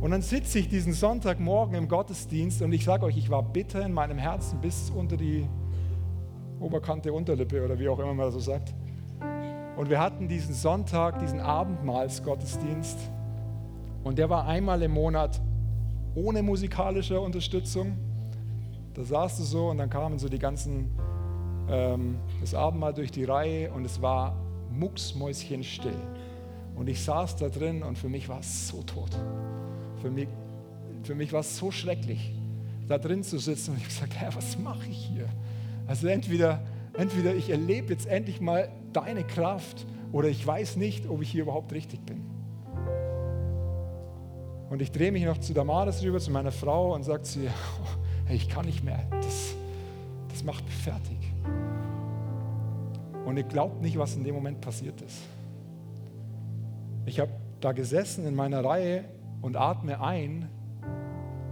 [0.01, 3.85] Und dann sitze ich diesen Sonntagmorgen im Gottesdienst und ich sage euch, ich war bitter
[3.85, 5.47] in meinem Herzen bis unter die
[6.61, 8.75] Oberkante, Unterlippe oder wie auch immer man so sagt.
[9.77, 12.99] Und wir hatten diesen Sonntag, diesen Abendmahlsgottesdienst.
[14.05, 15.41] Und der war einmal im Monat
[16.15, 17.99] ohne musikalische Unterstützung.
[18.95, 20.91] Da saß du so und dann kamen so die ganzen
[21.69, 24.37] ähm, das Abendmahl durch die Reihe und es war
[24.71, 25.97] mucksmäuschenstill.
[26.75, 29.11] Und ich saß da drin und für mich war es so tot.
[30.01, 30.29] Für mich,
[31.03, 32.35] für mich war es so schrecklich,
[32.87, 35.29] da drin zu sitzen und ich gesagt, Herr, was mache ich hier?
[35.87, 36.61] Also entweder,
[36.95, 41.43] entweder ich erlebe jetzt endlich mal deine Kraft oder ich weiß nicht, ob ich hier
[41.43, 42.25] überhaupt richtig bin.
[44.69, 47.53] Und ich drehe mich noch zu Damaris rüber, zu meiner Frau und sage zu ihr,
[48.27, 49.55] hey, ich kann nicht mehr, das,
[50.29, 51.17] das macht mich fertig.
[53.25, 55.23] Und ihr glaubt nicht, was in dem Moment passiert ist.
[57.07, 59.05] Ich habe da gesessen in meiner Reihe
[59.41, 60.49] und atme ein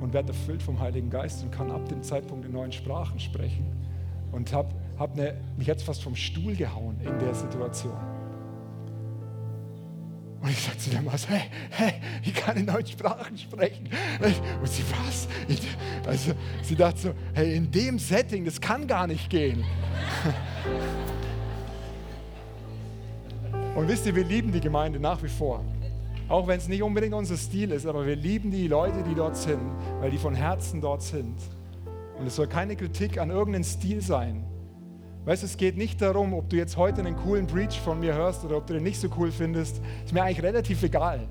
[0.01, 3.84] und werde erfüllt vom Heiligen Geist und kann ab dem Zeitpunkt in neuen Sprachen sprechen
[4.35, 7.97] und habe hab ne, mich jetzt fast vom Stuhl gehauen in der Situation.
[10.43, 13.89] Und ich sagte zu der Maus, hey, hey, ich kann in neuen Sprachen sprechen.
[14.61, 15.27] Und sie, was?
[16.07, 19.65] Also, sie dachte so, hey, in dem Setting, das kann gar nicht gehen.
[23.75, 25.65] Und wisst ihr, wir lieben die Gemeinde nach wie vor.
[26.29, 29.37] Auch wenn es nicht unbedingt unser Stil ist, aber wir lieben die Leute, die dort
[29.37, 31.39] sind, weil die von Herzen dort sind.
[32.19, 34.45] Und es soll keine Kritik an irgendeinem Stil sein.
[35.25, 38.15] Weißt du, es geht nicht darum, ob du jetzt heute einen coolen Preach von mir
[38.15, 39.81] hörst oder ob du den nicht so cool findest.
[40.05, 41.27] Ist mir eigentlich relativ egal.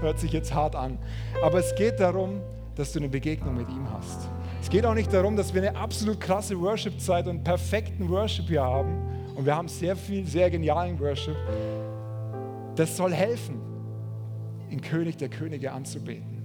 [0.00, 0.98] Hört sich jetzt hart an.
[1.42, 2.40] Aber es geht darum,
[2.74, 4.28] dass du eine Begegnung mit ihm hast.
[4.60, 8.62] Es geht auch nicht darum, dass wir eine absolut krasse Worship-Zeit und perfekten Worship hier
[8.62, 8.98] haben.
[9.34, 11.36] Und wir haben sehr viel, sehr genialen Worship.
[12.76, 13.60] Das soll helfen,
[14.70, 16.42] den König der Könige anzubeten.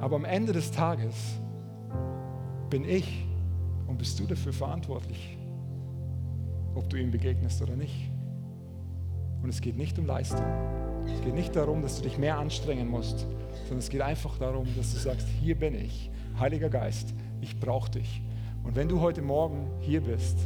[0.00, 1.14] Aber am Ende des Tages
[2.72, 3.26] bin ich
[3.86, 5.36] und bist du dafür verantwortlich,
[6.74, 8.10] ob du ihm begegnest oder nicht.
[9.42, 10.46] Und es geht nicht um Leistung.
[11.04, 13.26] Es geht nicht darum, dass du dich mehr anstrengen musst,
[13.64, 17.90] sondern es geht einfach darum, dass du sagst, hier bin ich, Heiliger Geist, ich brauche
[17.90, 18.22] dich.
[18.64, 20.38] Und wenn du heute Morgen hier bist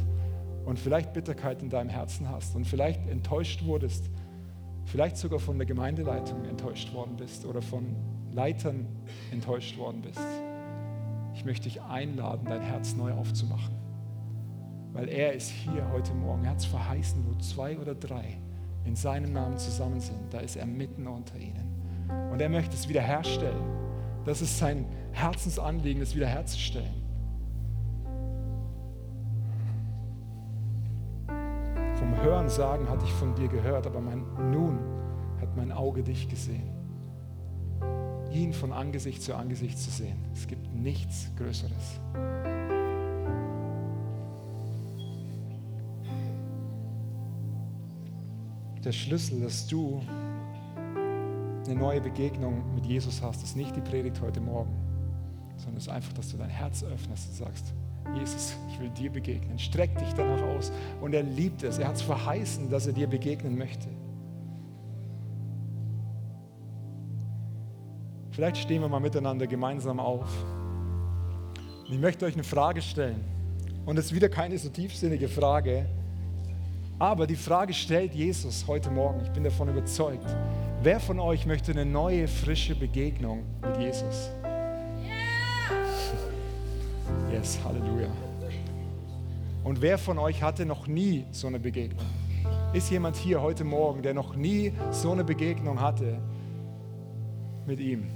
[0.65, 4.09] und vielleicht Bitterkeit in deinem Herzen hast und vielleicht enttäuscht wurdest,
[4.83, 7.95] vielleicht sogar von der Gemeindeleitung enttäuscht worden bist oder von
[8.33, 8.85] Leitern
[9.31, 10.19] enttäuscht worden bist,
[11.37, 13.75] ich möchte dich einladen, dein Herz neu aufzumachen.
[14.93, 16.43] Weil er ist hier heute Morgen.
[16.45, 18.39] Er hat es verheißen, wo zwei oder drei
[18.85, 20.33] in seinem Namen zusammen sind.
[20.33, 21.67] Da ist er mitten unter ihnen.
[22.31, 23.63] Und er möchte es wiederherstellen.
[24.25, 27.03] Das ist sein Herzensanliegen, es wiederherzustellen.
[31.27, 34.79] Vom Hören sagen hatte ich von dir gehört, aber mein, nun
[35.39, 36.71] hat mein Auge dich gesehen.
[38.31, 40.17] Ihn von Angesicht zu Angesicht zu sehen.
[40.33, 41.99] Es gibt nichts Größeres.
[48.87, 50.01] der Schlüssel, dass du
[51.65, 54.73] eine neue Begegnung mit Jesus hast, ist nicht die Predigt heute Morgen,
[55.57, 57.73] sondern es ist einfach, dass du dein Herz öffnest und sagst,
[58.15, 59.59] Jesus, ich will dir begegnen.
[59.59, 60.71] Streck dich danach aus.
[61.01, 61.77] Und er liebt es.
[61.77, 63.89] Er hat es verheißen, dass er dir begegnen möchte.
[68.31, 70.29] Vielleicht stehen wir mal miteinander gemeinsam auf.
[71.87, 73.23] Und ich möchte euch eine Frage stellen.
[73.85, 75.85] Und es ist wieder keine so tiefsinnige Frage,
[76.99, 80.25] aber die Frage stellt Jesus heute Morgen, ich bin davon überzeugt.
[80.81, 84.31] Wer von euch möchte eine neue, frische Begegnung mit Jesus?
[87.31, 88.09] Yes, Halleluja.
[89.63, 92.05] Und wer von euch hatte noch nie so eine Begegnung?
[92.73, 96.17] Ist jemand hier heute Morgen, der noch nie so eine Begegnung hatte
[97.65, 98.09] mit ihm?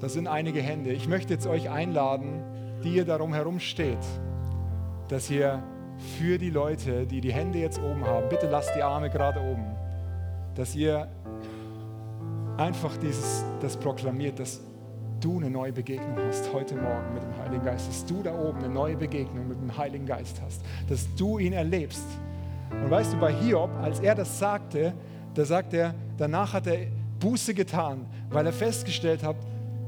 [0.00, 0.92] Das sind einige Hände.
[0.92, 2.55] Ich möchte jetzt euch einladen,
[2.86, 3.98] die darum herum steht,
[5.08, 5.62] dass ihr
[6.18, 9.64] für die Leute, die die Hände jetzt oben haben, bitte lasst die Arme gerade oben,
[10.54, 11.08] dass ihr
[12.56, 14.60] einfach dieses, das proklamiert, dass
[15.20, 18.58] du eine neue Begegnung hast heute Morgen mit dem Heiligen Geist, dass du da oben
[18.58, 22.06] eine neue Begegnung mit dem Heiligen Geist hast, dass du ihn erlebst.
[22.70, 24.92] Und weißt du, bei Hiob, als er das sagte,
[25.34, 26.86] da sagt er, danach hat er
[27.18, 29.36] Buße getan, weil er festgestellt hat,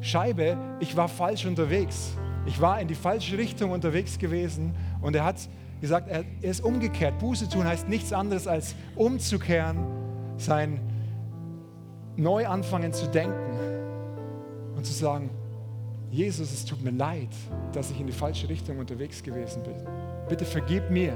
[0.01, 2.17] Scheibe, ich war falsch unterwegs.
[2.49, 5.37] Ich war in die falsche Richtung unterwegs gewesen und er hat
[5.83, 7.19] gesagt, er ist umgekehrt.
[7.19, 9.77] Buße tun heißt nichts anderes als umzukehren,
[10.39, 10.81] sein
[12.17, 13.53] Neuanfangen zu denken
[14.75, 15.29] und zu sagen,
[16.11, 17.29] Jesus, es tut mir leid,
[17.75, 19.77] dass ich in die falsche Richtung unterwegs gewesen bin.
[20.27, 21.13] Bitte vergib mir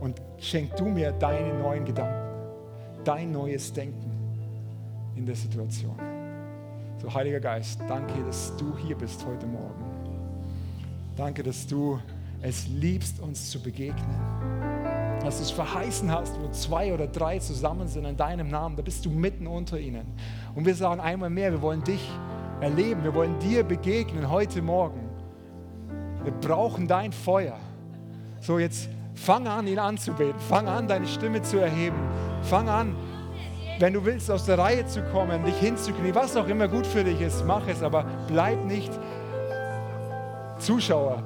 [0.00, 2.36] und schenk du mir deine neuen Gedanken,
[3.02, 4.12] dein neues Denken
[5.16, 5.98] in der Situation.
[7.02, 9.87] So, Heiliger Geist, danke, dass du hier bist heute Morgen.
[11.18, 11.98] Danke, dass du
[12.40, 14.06] es liebst, uns zu begegnen.
[15.20, 18.82] Dass du es verheißen hast, wo zwei oder drei zusammen sind in deinem Namen, da
[18.82, 20.06] bist du mitten unter ihnen.
[20.54, 22.08] Und wir sagen einmal mehr, wir wollen dich
[22.60, 25.00] erleben, wir wollen dir begegnen heute Morgen.
[26.22, 27.58] Wir brauchen dein Feuer.
[28.40, 30.38] So, jetzt Fang an, ihn anzubeten.
[30.48, 31.96] Fang an, deine Stimme zu erheben.
[32.42, 32.94] Fang an,
[33.80, 37.04] wenn du willst, aus der Reihe zu kommen, dich hinzuknien, was auch immer gut für
[37.04, 38.90] dich ist, mach es, aber bleib nicht
[40.58, 41.22] Zuschauer.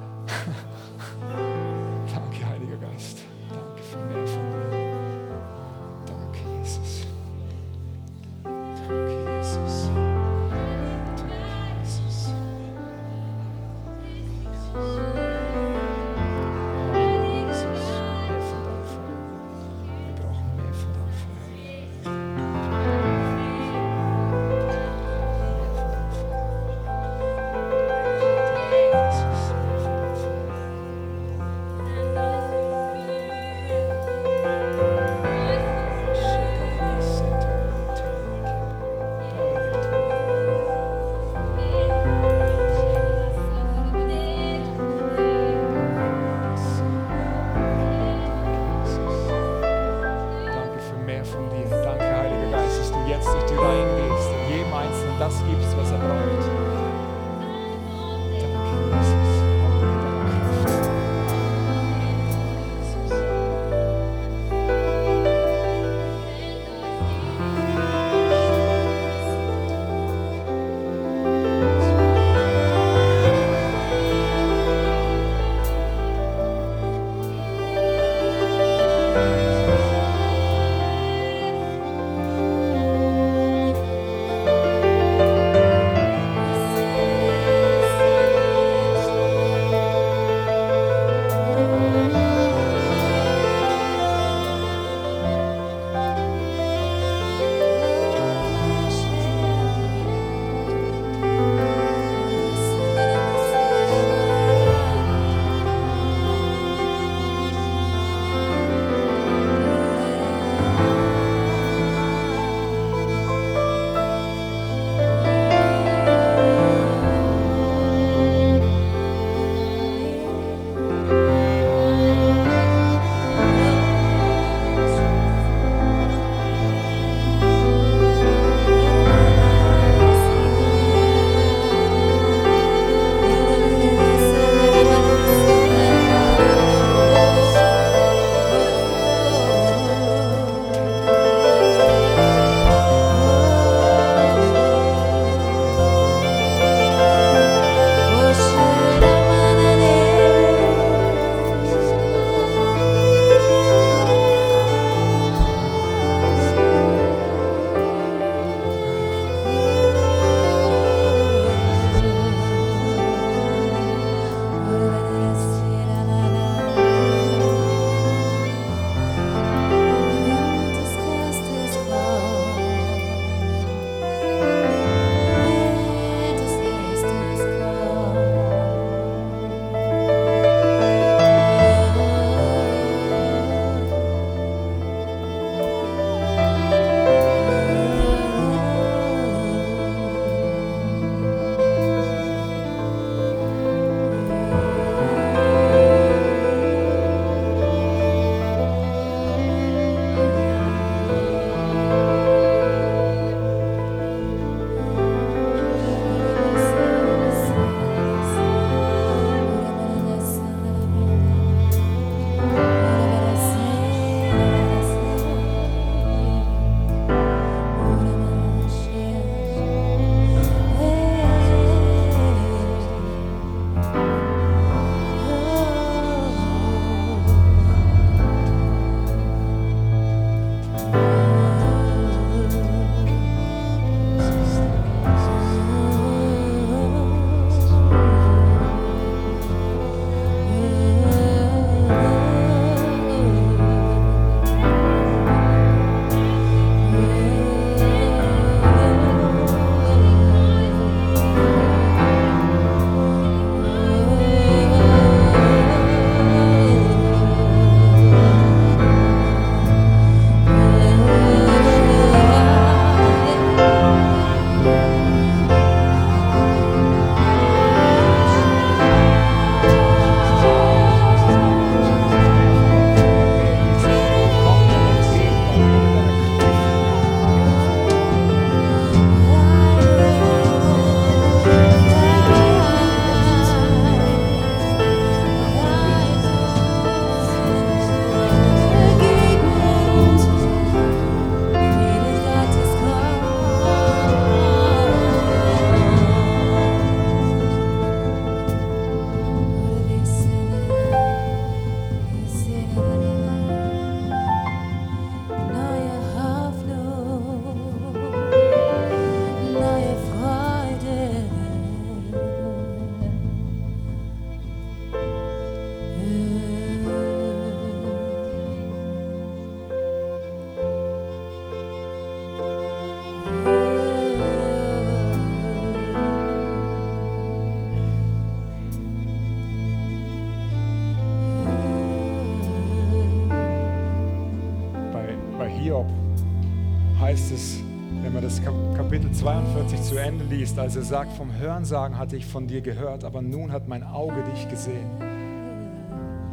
[337.13, 337.59] Heißt es,
[338.01, 342.25] wenn man das Kapitel 42 zu Ende liest, als er sagt, vom Hörensagen hatte ich
[342.25, 344.89] von dir gehört, aber nun hat mein Auge dich gesehen.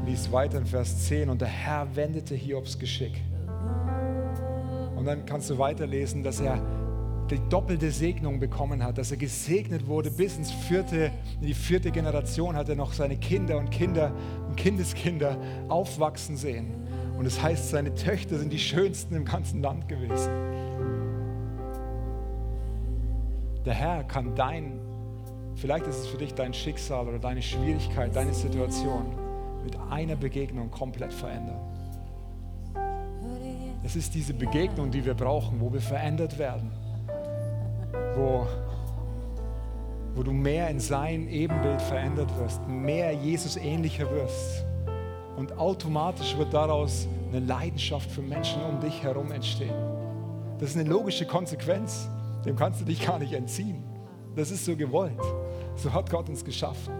[0.06, 3.12] Lies weiter in Vers 10 und der Herr wendete Hiobs Geschick.
[4.96, 6.62] Und dann kannst du weiterlesen, dass er
[7.30, 11.12] die doppelte Segnung bekommen hat, dass er gesegnet wurde bis ins vierte,
[11.42, 14.14] in die vierte Generation hat er noch seine Kinder und Kinder
[14.48, 15.36] und Kindeskinder
[15.68, 16.72] aufwachsen sehen.
[17.18, 20.30] Und es das heißt, seine Töchter sind die schönsten im ganzen Land gewesen.
[23.64, 24.80] Der Herr kann dein,
[25.56, 29.06] vielleicht ist es für dich dein Schicksal oder deine Schwierigkeit, deine Situation
[29.64, 31.60] mit einer Begegnung komplett verändern.
[33.82, 36.70] Es ist diese Begegnung, die wir brauchen, wo wir verändert werden
[38.14, 38.46] wo,
[40.14, 44.64] wo du mehr in sein Ebenbild verändert wirst, mehr Jesus ähnlicher wirst.
[45.36, 49.74] Und automatisch wird daraus eine Leidenschaft für Menschen um dich herum entstehen.
[50.58, 52.08] Das ist eine logische Konsequenz.
[52.44, 53.82] Dem kannst du dich gar nicht entziehen.
[54.36, 55.20] Das ist so gewollt.
[55.76, 56.94] So hat Gott uns geschaffen.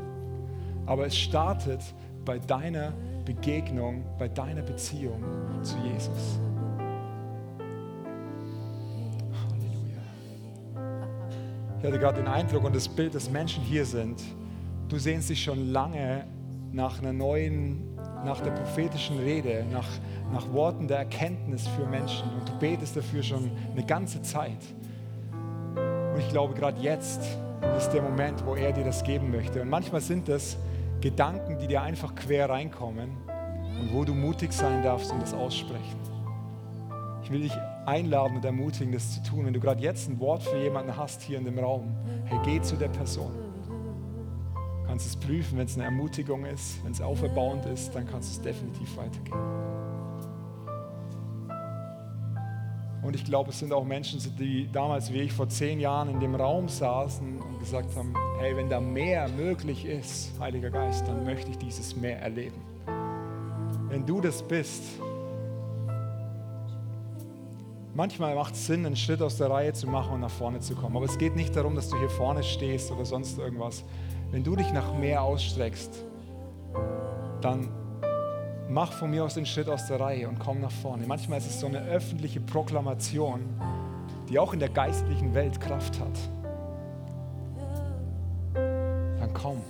[0.86, 1.80] Aber es startet
[2.24, 2.92] bei deiner
[3.24, 5.22] Begegnung, bei deiner Beziehung
[5.62, 6.40] zu Jesus.
[11.78, 14.20] Ich hatte gerade den Eindruck und das Bild, dass Menschen hier sind.
[14.88, 16.26] Du sehnst dich schon lange
[16.72, 19.88] nach einer neuen, nach der prophetischen Rede, nach,
[20.30, 22.28] nach Worten der Erkenntnis für Menschen.
[22.38, 24.58] Und du betest dafür schon eine ganze Zeit.
[26.30, 27.20] Glaube, gerade jetzt
[27.76, 29.60] ist der Moment, wo er dir das geben möchte.
[29.60, 30.56] Und manchmal sind das
[31.00, 33.10] Gedanken, die dir einfach quer reinkommen
[33.80, 35.98] und wo du mutig sein darfst und das aussprechen.
[37.24, 37.52] Ich will dich
[37.84, 39.46] einladen und ermutigen, das zu tun.
[39.46, 42.60] Wenn du gerade jetzt ein Wort für jemanden hast hier in dem Raum, hey, geh
[42.60, 43.32] zu der Person.
[43.66, 48.30] Du kannst es prüfen, wenn es eine Ermutigung ist, wenn es auferbauend ist, dann kannst
[48.30, 49.69] du es definitiv weitergeben.
[53.10, 56.20] Und ich glaube, es sind auch Menschen, die damals wie ich vor zehn Jahren in
[56.20, 61.24] dem Raum saßen und gesagt haben, hey, wenn da mehr möglich ist, Heiliger Geist, dann
[61.24, 62.54] möchte ich dieses mehr erleben.
[63.88, 64.84] Wenn du das bist,
[67.94, 70.76] Manchmal macht es Sinn, einen Schritt aus der Reihe zu machen und nach vorne zu
[70.76, 70.96] kommen.
[70.96, 73.82] Aber es geht nicht darum, dass du hier vorne stehst oder sonst irgendwas.
[74.30, 76.04] Wenn du dich nach mehr ausstreckst,
[77.40, 77.68] dann
[78.70, 81.04] mach von mir aus den Schritt aus der Reihe und komm nach vorne.
[81.06, 83.40] Manchmal ist es so eine öffentliche Proklamation,
[84.28, 86.18] die auch in der geistlichen Welt Kraft hat.
[88.54, 89.60] Dann komm.